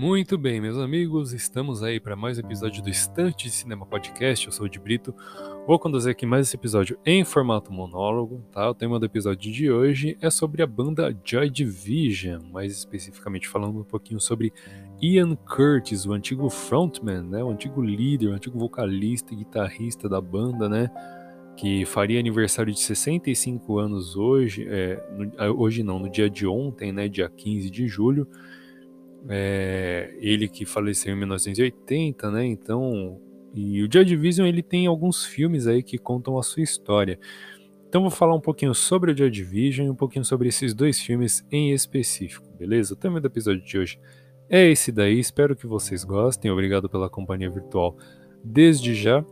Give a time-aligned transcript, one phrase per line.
[0.00, 4.46] Muito bem, meus amigos, estamos aí para mais um episódio do Estante de Cinema Podcast.
[4.46, 5.14] Eu sou o de Brito.
[5.66, 8.70] Vou conduzir aqui mais esse episódio em formato monólogo, tá?
[8.70, 13.80] O tema do episódio de hoje é sobre a banda Joy Division, mais especificamente falando
[13.80, 14.54] um pouquinho sobre
[15.02, 17.44] Ian Curtis, o antigo frontman, né?
[17.44, 20.90] O antigo líder, o antigo vocalista e guitarrista da banda, né?
[21.58, 26.90] Que faria aniversário de 65 anos hoje, é, no, hoje não, no dia de ontem,
[26.90, 27.06] né?
[27.06, 28.26] Dia 15 de julho.
[29.28, 32.46] É, ele que faleceu em 1980, né?
[32.46, 33.20] Então,
[33.54, 37.18] e o Joy Division ele tem alguns filmes aí que contam a sua história.
[37.88, 41.00] Então vou falar um pouquinho sobre o Joy Division e um pouquinho sobre esses dois
[41.00, 42.94] filmes em específico, beleza?
[42.94, 44.00] O tema do episódio de hoje
[44.48, 45.18] é esse daí.
[45.18, 46.50] Espero que vocês gostem.
[46.50, 47.96] Obrigado pela companhia virtual
[48.44, 49.24] desde já.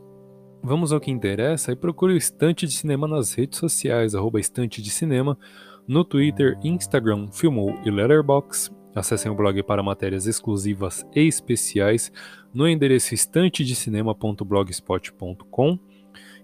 [0.60, 4.82] Vamos ao que interessa e procure o Estante de Cinema nas redes sociais, arroba Estante
[4.82, 5.38] de Cinema,
[5.86, 8.77] no Twitter, Instagram, Filmou e Letterboxd.
[8.98, 12.10] Acessem o blog para matérias exclusivas e especiais
[12.52, 15.78] no endereço estantedecinema.blogspot.com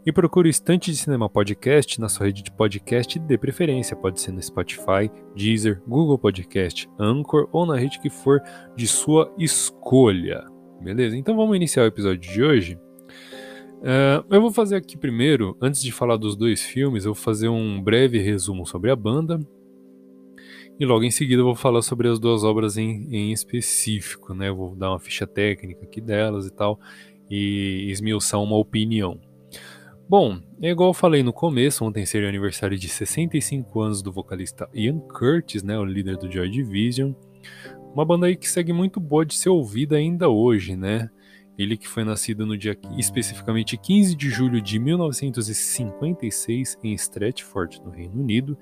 [0.07, 4.21] e procure o Estante de Cinema Podcast na sua rede de podcast de preferência, pode
[4.21, 8.41] ser no Spotify, Deezer, Google Podcast, Anchor ou na rede que for
[8.77, 10.45] de sua escolha.
[10.81, 11.17] Beleza?
[11.17, 12.79] Então vamos iniciar o episódio de hoje.
[13.81, 17.49] Uh, eu vou fazer aqui primeiro, antes de falar dos dois filmes, eu vou fazer
[17.49, 19.41] um breve resumo sobre a banda,
[20.79, 24.51] e logo em seguida eu vou falar sobre as duas obras em, em específico, né?
[24.51, 26.81] Vou dar uma ficha técnica aqui delas e tal,
[27.31, 29.21] e esmiuçar uma opinião.
[30.09, 34.13] Bom, é igual eu falei no começo, ontem seria o aniversário de 65 anos do
[34.13, 37.13] vocalista Ian Curtis, né, o líder do Joy Division.
[37.95, 41.09] Uma banda aí que segue muito boa de ser ouvida ainda hoje, né?
[41.57, 47.91] Ele que foi nascido no dia especificamente 15 de julho de 1956 em Stratford, no
[47.91, 48.59] Reino Unido.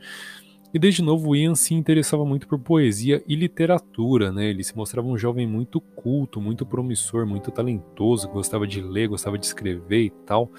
[0.75, 4.47] E desde novo Ian se interessava muito por poesia e literatura, né?
[4.47, 9.37] Ele se mostrava um jovem muito culto, muito promissor, muito talentoso, gostava de ler, gostava
[9.37, 10.51] de escrever e tal.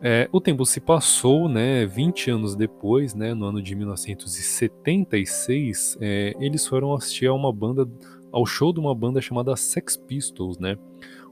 [0.00, 1.84] É, o tempo se passou, né?
[1.84, 3.34] 20 anos depois, né?
[3.34, 7.86] No ano de 1976, é, eles foram assistir a uma banda,
[8.32, 10.78] ao show de uma banda chamada Sex Pistols, né?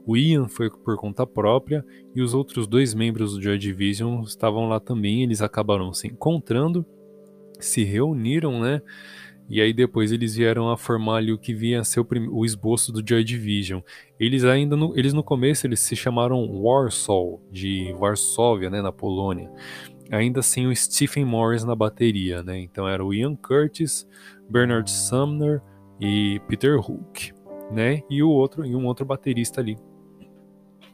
[0.05, 1.83] O Ian foi por conta própria
[2.15, 5.23] e os outros dois membros do Joy Division estavam lá também.
[5.23, 6.85] Eles acabaram se encontrando
[7.59, 8.81] se reuniram, né?
[9.49, 12.45] E aí depois eles vieram a formar ali o que vinha a ser o, o
[12.45, 13.79] esboço do Joy Division.
[14.19, 19.49] Eles ainda no, eles no começo eles se chamaram Warsaw, de Varsóvia, né, na Polônia.
[20.11, 22.59] Ainda sem o Stephen Morris na bateria, né?
[22.59, 24.07] Então era o Ian Curtis,
[24.49, 25.61] Bernard Sumner
[25.99, 27.31] e Peter Hook,
[27.71, 28.01] né?
[28.09, 29.77] E o outro e um outro baterista ali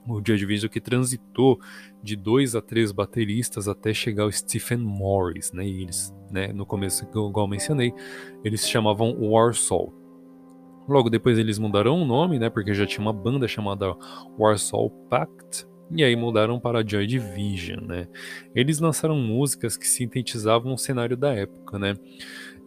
[0.08, 1.60] o Joy Division que transitou
[2.02, 5.66] de dois a três bateristas até chegar ao Stephen Morris, né?
[5.66, 7.94] E eles, né, no começo, igual mencionei,
[8.44, 9.94] eles se chamavam Warsaw.
[10.88, 12.50] Logo depois eles mudaram o nome, né?
[12.50, 13.96] Porque já tinha uma banda chamada
[14.38, 15.66] Warsaw Pact.
[15.96, 18.08] E aí mudaram para Joy Division, né?
[18.56, 21.96] Eles lançaram músicas que sintetizavam o cenário da época, né?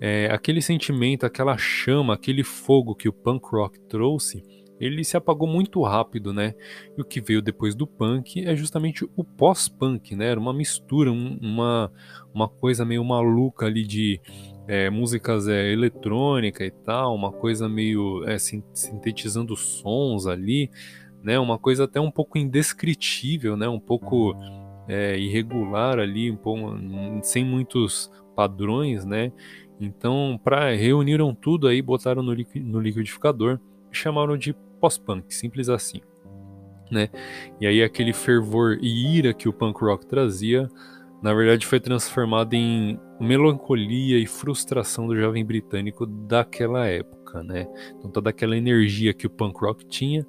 [0.00, 4.42] É, aquele sentimento, aquela chama, aquele fogo que o punk rock trouxe
[4.78, 6.54] ele se apagou muito rápido, né?
[6.96, 10.26] E o que veio depois do punk é justamente o pós-punk, né?
[10.26, 11.90] Era uma mistura, um, uma,
[12.34, 14.20] uma coisa meio maluca ali de
[14.68, 20.70] é, músicas é, eletrônica e tal, uma coisa meio é, sintetizando sons ali,
[21.22, 21.38] né?
[21.38, 23.68] Uma coisa até um pouco indescritível, né?
[23.68, 24.34] Um pouco
[24.86, 26.76] é, irregular ali, um pouco,
[27.22, 29.32] sem muitos padrões, né?
[29.80, 33.58] Então, para reuniram tudo aí, botaram no, no liquidificador
[33.96, 34.54] chamaram de
[34.86, 36.00] pós-punk, simples assim.
[36.90, 37.08] Né?
[37.60, 40.70] E aí aquele fervor e ira que o punk rock trazia,
[41.20, 47.66] na verdade foi transformado em melancolia e frustração do jovem britânico daquela época, né?
[47.98, 50.24] Então toda aquela energia que o punk rock tinha,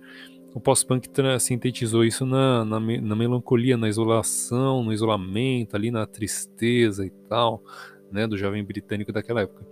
[0.56, 1.08] o pós-punk
[1.40, 7.62] sintetizou isso na, na, na, melancolia, na isolação, no isolamento, ali na tristeza e tal,
[8.12, 9.67] né, do jovem britânico daquela época.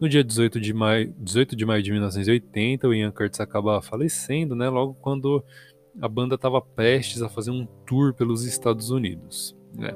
[0.00, 4.54] No dia 18 de maio, 18 de, maio de 1980, o Ian Curtis acaba falecendo,
[4.54, 5.44] né, logo quando
[6.00, 9.54] a banda estava prestes a fazer um tour pelos Estados Unidos.
[9.74, 9.92] Né.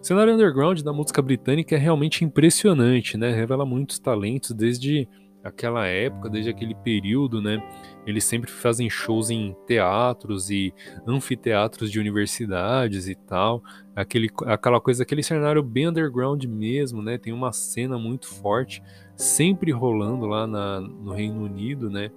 [0.00, 5.08] O cenário underground da música britânica é realmente impressionante, né, revela muitos talentos desde
[5.44, 7.62] aquela época, desde aquele período, né?
[8.06, 10.72] Eles sempre fazem shows em teatros e
[11.06, 13.62] anfiteatros de universidades e tal.
[13.94, 17.18] Aquele, aquela coisa, aquele cenário bem underground mesmo, né?
[17.18, 18.82] Tem uma cena muito forte,
[19.16, 22.10] sempre rolando lá na, no Reino Unido, né?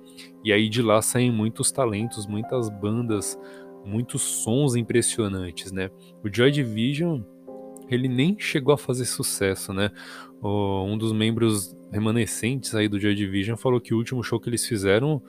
[0.44, 3.40] E aí de lá saem muitos talentos, muitas bandas,
[3.86, 5.90] muitos sons impressionantes, né?
[6.24, 7.22] O Joy Division
[7.90, 9.92] ele nem chegou a fazer sucesso, né?
[10.44, 14.66] um dos membros remanescentes aí do Joy Division falou que o último show que eles
[14.66, 15.22] fizeram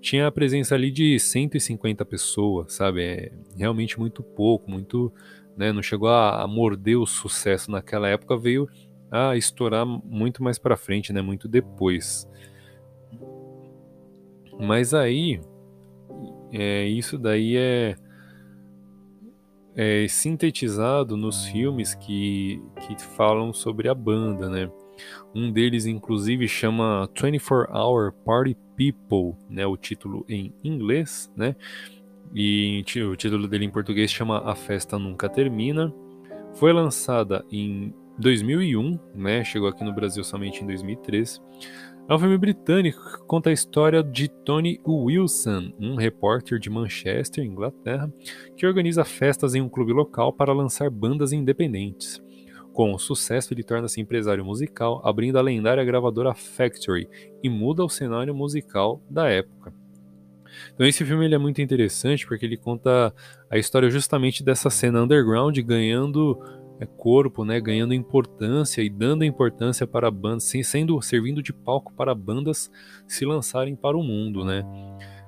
[0.00, 3.02] tinha a presença ali de 150 pessoas, sabe?
[3.02, 5.12] É realmente muito pouco, muito,
[5.56, 5.72] né?
[5.72, 8.68] Não chegou a, a morder o sucesso naquela época, veio
[9.10, 11.22] a estourar muito mais para frente, né?
[11.22, 12.28] Muito depois.
[14.58, 15.40] Mas aí,
[16.52, 17.96] é, isso daí é,
[19.74, 24.70] é sintetizado nos filmes que, que falam sobre a banda, né?
[25.34, 29.66] Um deles, inclusive, chama 24 Hour Party People, né?
[29.66, 31.54] O título em inglês, né?
[32.34, 35.92] E o título dele em português chama A Festa Nunca Termina.
[36.54, 39.44] Foi lançada em 2001, né?
[39.44, 41.40] Chegou aqui no Brasil somente em 2003.
[42.08, 47.44] É um filme britânico que conta a história de Tony Wilson, um repórter de Manchester,
[47.44, 48.12] Inglaterra,
[48.56, 52.22] que organiza festas em um clube local para lançar bandas independentes.
[52.72, 57.08] Com o sucesso, ele torna-se empresário musical, abrindo a lendária gravadora Factory
[57.42, 59.72] e muda o cenário musical da época.
[60.74, 63.12] Então esse filme ele é muito interessante porque ele conta
[63.50, 66.38] a história justamente dessa cena underground ganhando
[66.84, 72.70] corpo, né, ganhando importância e dando importância para bandas, sendo servindo de palco para bandas
[73.06, 74.62] se lançarem para o mundo, né?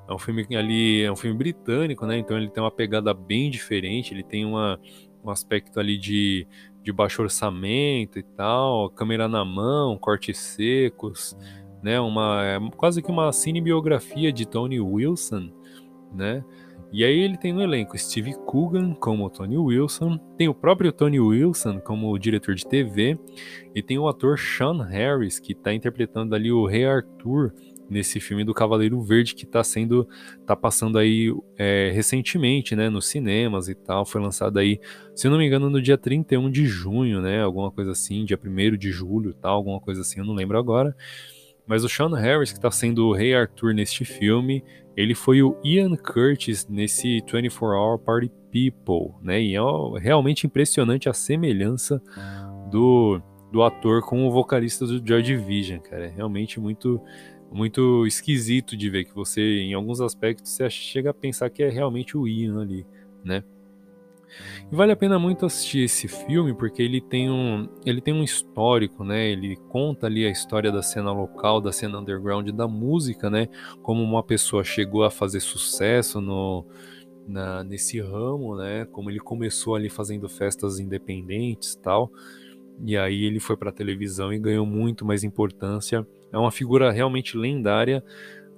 [0.08, 2.18] É um filme ali, é um filme britânico, né?
[2.18, 4.80] Então ele tem uma pegada bem diferente, ele tem uma,
[5.22, 6.46] um aspecto ali de,
[6.82, 11.36] de baixo orçamento e tal, câmera na mão, cortes secos,
[11.82, 12.00] né?
[12.00, 15.50] Uma é quase que uma cinebiografia de Tony Wilson,
[16.12, 16.44] né?
[16.90, 21.20] E aí ele tem no elenco Steve Coogan como Tony Wilson, tem o próprio Tony
[21.20, 23.18] Wilson como diretor de TV,
[23.74, 27.52] e tem o ator Sean Harris, que está interpretando ali o Rei Arthur
[27.90, 30.06] nesse filme do Cavaleiro Verde que está sendo,
[30.46, 34.78] tá passando aí é, recentemente, né, nos cinemas e tal, foi lançado aí,
[35.14, 38.76] se não me engano, no dia 31 de junho, né, alguma coisa assim, dia 1
[38.76, 40.94] de julho, tal, alguma coisa assim, eu não lembro agora.
[41.68, 44.64] Mas o Sean Harris, que está sendo o Rei Arthur neste filme,
[44.96, 49.40] ele foi o Ian Curtis nesse 24 Hour Party People, né?
[49.40, 49.60] E é
[50.00, 52.02] realmente impressionante a semelhança
[52.70, 53.20] do,
[53.52, 56.06] do ator com o vocalista do Joy Division, cara.
[56.06, 57.00] É realmente muito
[57.50, 61.68] muito esquisito de ver que você, em alguns aspectos, você chega a pensar que é
[61.70, 62.86] realmente o Ian ali,
[63.24, 63.42] né?
[64.70, 68.22] E vale a pena muito assistir esse filme porque ele tem um, ele tem um
[68.22, 69.28] histórico, né?
[69.28, 73.48] Ele conta ali a história da cena local, da cena underground, da música, né?
[73.82, 76.66] Como uma pessoa chegou a fazer sucesso no,
[77.26, 78.84] na, nesse ramo, né?
[78.86, 82.10] Como ele começou ali fazendo festas independentes, tal.
[82.84, 86.06] E aí ele foi para a televisão e ganhou muito mais importância.
[86.32, 88.04] É uma figura realmente lendária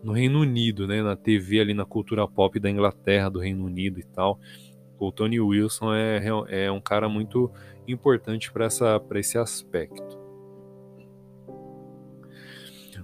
[0.02, 1.02] no Reino Unido, né?
[1.02, 4.38] Na TV ali na cultura pop da Inglaterra, do Reino Unido e tal
[5.00, 7.50] o Tony Wilson é, é um cara muito
[7.88, 10.20] importante para esse aspecto.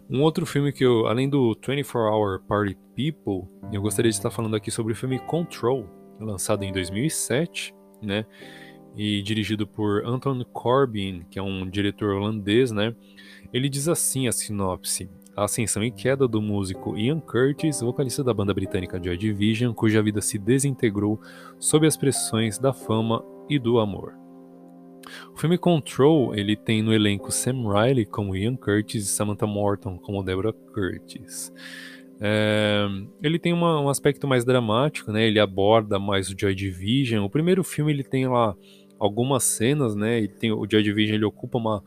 [0.08, 4.30] Um outro filme que eu, além do 24 Hour Party People, eu gostaria de estar
[4.30, 5.88] falando aqui sobre o filme Control,
[6.20, 8.24] lançado em 2007, né?
[8.94, 12.94] E dirigido por Anton Corbijn, que é um diretor holandês, né?
[13.52, 18.32] Ele diz assim a sinopse: a ascensão e queda do músico Ian Curtis, vocalista da
[18.32, 21.20] banda britânica Joy Division, cuja vida se desintegrou
[21.58, 24.14] sob as pressões da fama e do amor.
[25.34, 29.98] O filme Control ele tem no elenco Sam Riley como Ian Curtis e Samantha Morton
[29.98, 31.52] como Deborah Curtis.
[32.18, 32.86] É,
[33.22, 35.26] ele tem uma, um aspecto mais dramático, né?
[35.26, 37.24] Ele aborda mais o Joy Division.
[37.24, 38.56] O primeiro filme ele tem lá
[38.98, 40.16] algumas cenas, né?
[40.16, 41.82] Ele tem, o Joy Division ele ocupa uma,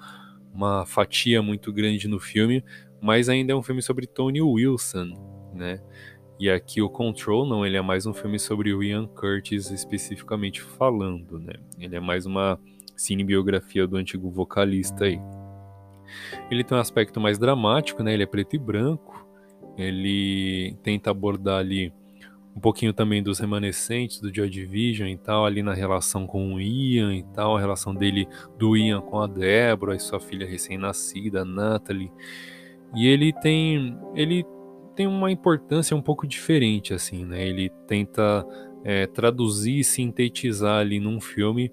[0.54, 2.64] uma fatia muito grande no filme,
[3.02, 5.14] mas ainda é um filme sobre Tony Wilson,
[5.54, 5.82] né?
[6.40, 10.62] E aqui o Control não, ele é mais um filme sobre o Ian Curtis especificamente
[10.62, 11.54] falando, né?
[11.78, 12.60] Ele é mais uma
[12.96, 15.20] cinebiografia do antigo vocalista aí.
[16.50, 18.14] Ele tem um aspecto mais dramático, né?
[18.14, 19.26] Ele é preto e branco.
[19.78, 21.94] Ele tenta abordar ali
[22.56, 26.60] um pouquinho também dos remanescentes do Joy Division e tal, ali na relação com o
[26.60, 28.28] Ian e tal, a relação dele
[28.58, 32.12] do Ian com a Deborah e sua filha recém-nascida, Natalie.
[32.96, 34.46] E ele tem ele
[34.96, 37.48] tem uma importância um pouco diferente assim, né?
[37.48, 38.46] Ele tenta
[38.84, 41.72] é, traduzir e sintetizar ali num filme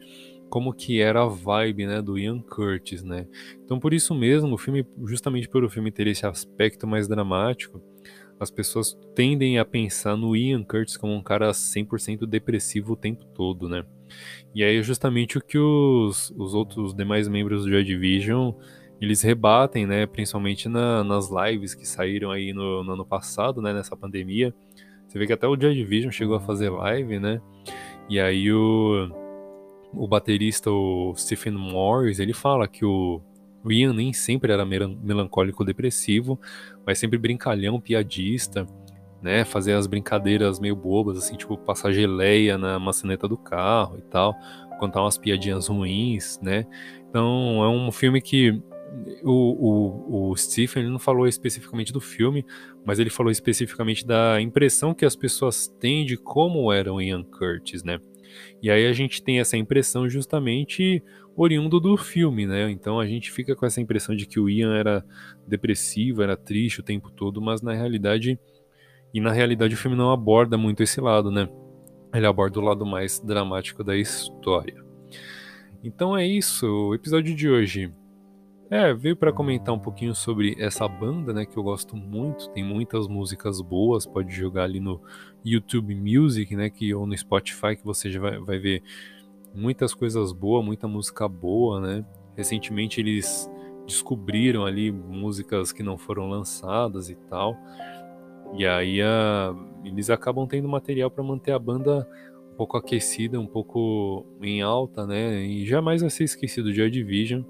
[0.49, 3.27] como que era a vibe, né, do Ian Curtis, né?
[3.65, 7.83] Então por isso mesmo, o filme, justamente pelo filme ter esse aspecto mais dramático,
[8.39, 13.25] as pessoas tendem a pensar no Ian Curtis como um cara 100% depressivo o tempo
[13.35, 13.85] todo, né?
[14.55, 18.53] E aí é justamente o que os, os outros demais membros do Joy Division
[19.01, 23.73] eles rebatem, né, principalmente na, nas lives que saíram aí no, no, ano passado, né,
[23.73, 24.55] nessa pandemia.
[25.07, 27.41] Você vê que até o Joy Division chegou a fazer live, né?
[28.09, 29.09] E aí o,
[29.93, 33.21] o baterista, o Stephen Morris, ele fala que o,
[33.65, 36.39] Ian nem sempre era melancólico depressivo,
[36.85, 38.67] mas sempre brincalhão, piadista,
[39.23, 39.45] né?
[39.45, 44.35] Fazer as brincadeiras meio bobas, assim, tipo passar geleia na maçaneta do carro e tal,
[44.79, 46.67] contar umas piadinhas ruins, né?
[47.09, 48.63] Então é um filme que
[49.23, 52.45] o, o, o Stephen não falou especificamente do filme,
[52.85, 57.23] mas ele falou especificamente da impressão que as pessoas têm de como era o Ian
[57.23, 57.99] Curtis, né?
[58.63, 61.03] E aí a gente tem essa impressão justamente
[61.37, 62.71] oriundo do filme, né?
[62.71, 65.05] Então a gente fica com essa impressão de que o Ian era
[65.47, 68.39] depressivo, era triste o tempo todo, mas na realidade
[69.13, 71.49] e na realidade o filme não aborda muito esse lado, né?
[72.15, 74.85] Ele aborda o lado mais dramático da história.
[75.83, 77.93] Então é isso, o episódio de hoje
[78.69, 82.51] é, veio para comentar um pouquinho sobre essa banda, né, que eu gosto muito.
[82.51, 85.01] Tem muitas músicas boas, pode jogar ali no
[85.45, 88.83] YouTube Music, né, que ou no Spotify que você já vai, vai ver
[89.55, 92.05] muitas coisas boas, muita música boa, né?
[92.37, 93.49] Recentemente eles
[93.87, 97.57] descobriram ali músicas que não foram lançadas e tal.
[98.55, 99.55] E aí a,
[99.85, 102.07] eles acabam tendo material para manter a banda
[102.53, 105.41] um pouco aquecida, um pouco em alta, né?
[105.43, 107.43] E jamais vai ser esquecido de Joy Division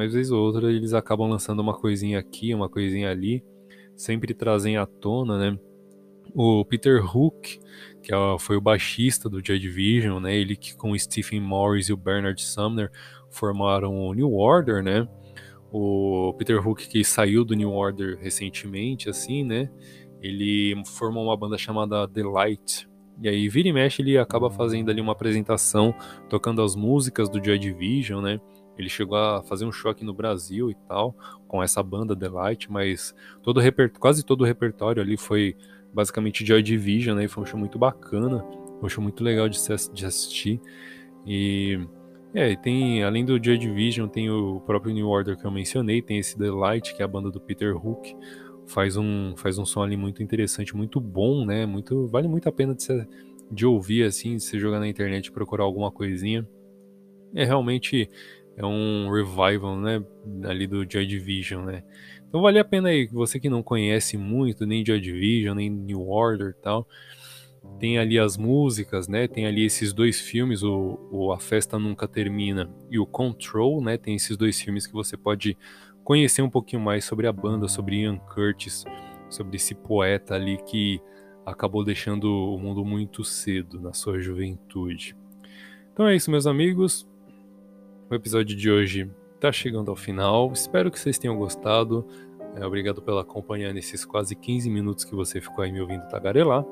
[0.00, 3.44] mas vez ou outra eles acabam lançando uma coisinha aqui, uma coisinha ali,
[3.94, 5.58] sempre trazem à tona, né?
[6.34, 7.60] O Peter Hook,
[8.02, 10.34] que é foi o baixista do Joy Division, né?
[10.34, 12.90] Ele que com o Stephen Morris e o Bernard Sumner
[13.28, 15.06] formaram o New Order, né?
[15.70, 19.68] O Peter Hook que saiu do New Order recentemente, assim, né?
[20.22, 22.88] Ele formou uma banda chamada The Light.
[23.20, 25.94] E aí, vira e mexe, ele acaba fazendo ali uma apresentação,
[26.30, 28.40] tocando as músicas do Joy Division, né?
[28.80, 31.14] Ele chegou a fazer um show aqui no Brasil e tal,
[31.46, 33.60] com essa banda The Light, mas todo
[33.98, 35.56] quase todo o repertório ali foi
[35.92, 37.24] basicamente Joy Division, né?
[37.24, 38.44] E foi um show muito bacana,
[38.82, 39.58] um show muito legal de,
[39.92, 40.60] de assistir.
[41.26, 41.78] E
[42.32, 46.18] é, tem, além do Joy Division, tem o próprio New Order que eu mencionei, tem
[46.18, 48.16] esse The Light, que é a banda do Peter Hook.
[48.66, 51.66] Faz um, faz um som ali muito interessante, muito bom, né?
[51.66, 52.86] Muito, vale muito a pena de,
[53.50, 56.48] de ouvir assim, de você jogar na internet e procurar alguma coisinha.
[57.34, 58.08] É realmente
[58.56, 60.02] é um revival, né,
[60.44, 61.82] ali do Joy Division, né.
[62.28, 66.08] Então vale a pena aí, você que não conhece muito nem Joy Division, nem New
[66.08, 66.86] Order tal,
[67.78, 72.06] tem ali as músicas, né, tem ali esses dois filmes, o, o A Festa Nunca
[72.06, 75.56] Termina e o Control, né, tem esses dois filmes que você pode
[76.04, 78.84] conhecer um pouquinho mais sobre a banda, sobre Ian Curtis,
[79.28, 81.00] sobre esse poeta ali que
[81.44, 85.16] acabou deixando o mundo muito cedo na sua juventude.
[85.92, 87.09] Então é isso, meus amigos.
[88.10, 90.50] O episódio de hoje está chegando ao final.
[90.52, 92.04] Espero que vocês tenham gostado.
[92.56, 96.64] É, obrigado pela companhia nesses quase 15 minutos que você ficou aí me ouvindo tagarelar.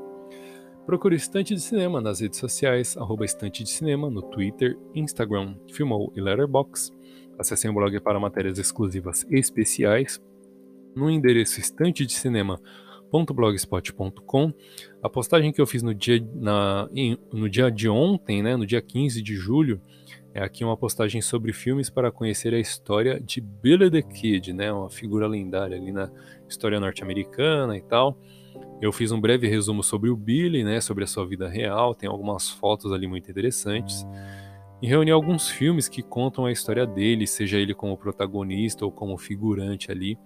[0.84, 6.12] Procure Estante de Cinema nas redes sociais, arroba Estante de Cinema, no Twitter, Instagram, Filmou
[6.16, 6.92] e Letterboxd.
[7.38, 10.20] Acessem o blog para matérias exclusivas e especiais
[10.92, 14.52] no endereço estantedecinema.blogspot.com.
[15.00, 16.90] A postagem que eu fiz no dia, na,
[17.32, 19.80] no dia de ontem, né, no dia 15 de julho,
[20.34, 24.72] é aqui uma postagem sobre filmes para conhecer a história de Billy the Kid, né?
[24.72, 26.10] Uma figura lendária ali na
[26.48, 28.16] história norte-americana e tal.
[28.80, 30.80] Eu fiz um breve resumo sobre o Billy, né?
[30.80, 31.94] Sobre a sua vida real.
[31.94, 34.06] Tem algumas fotos ali muito interessantes.
[34.80, 39.18] E reuni alguns filmes que contam a história dele, seja ele como protagonista ou como
[39.18, 40.16] figurante ali,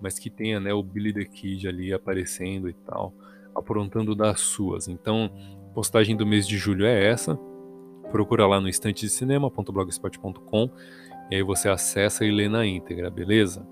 [0.00, 0.72] mas que tenha, né?
[0.72, 3.12] O Billy the Kid ali aparecendo e tal,
[3.54, 4.86] aprontando das suas.
[4.86, 5.30] Então,
[5.74, 7.36] postagem do mês de julho é essa
[8.16, 10.70] procura lá no estantedecinema.blogspot.com
[11.30, 13.68] e aí você acessa e lê na íntegra, beleza?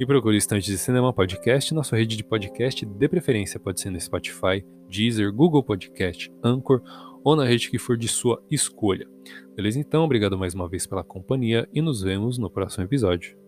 [0.00, 3.90] E procure Estante de Cinema Podcast na sua rede de podcast, de preferência pode ser
[3.90, 6.82] no Spotify, Deezer, Google Podcast, Anchor
[7.22, 9.06] ou na rede que for de sua escolha.
[9.54, 9.78] Beleza?
[9.78, 13.43] Então, obrigado mais uma vez pela companhia e nos vemos no próximo episódio.